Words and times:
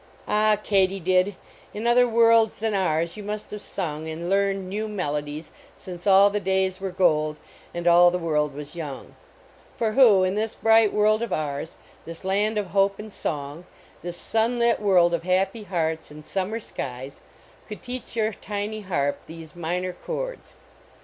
Ah, 0.27 0.57
katydid, 0.63 1.35
in 1.75 1.85
other 1.85 2.07
worlds 2.07 2.55
than 2.55 2.73
OUR 2.73 3.03
you 3.03 3.21
must 3.21 3.51
have 3.51 3.61
sung 3.61 4.07
and 4.07 4.31
learned 4.31 4.67
new 4.67 4.87
melodies 4.87 5.51
since 5.77 6.07
all 6.07 6.31
the 6.31 6.39
days 6.39 6.81
wen 6.81 6.89
gold 6.97 7.39
and 7.71 7.87
all 7.87 8.09
the 8.09 8.17
world 8.17 8.49
Till: 8.53 8.61
KATYDID 8.61 8.61
IX 8.61 8.69
OPERA 8.77 8.81
was 8.81 8.91
young. 8.97 9.15
For 9.75 9.91
who, 9.91 10.23
in 10.23 10.33
this 10.33 10.55
bright 10.55 10.91
world 10.91 11.21
of 11.21 11.31
ours, 11.31 11.75
this 12.05 12.25
land 12.25 12.57
of 12.57 12.69
hope 12.71 12.97
and 12.97 13.13
song, 13.13 13.67
this 14.01 14.17
sunlit 14.17 14.79
world 14.79 15.13
of 15.13 15.21
happy 15.21 15.65
hearts 15.65 16.09
and 16.09 16.25
summer 16.25 16.59
skies, 16.59 17.21
could 17.67 17.83
teach 17.83 18.15
your 18.15 18.33
tiny 18.33 18.81
harp 18.81 19.19
these 19.27 19.55
minor 19.55 19.93
chords? 19.93 20.55